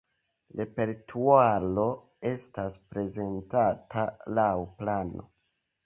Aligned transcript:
Repertuaro 0.61 1.85
estas 2.31 2.81
prezentata 2.95 4.11
laŭ 4.37 4.51
plano. 4.83 5.33